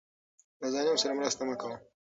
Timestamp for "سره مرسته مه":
1.01-1.55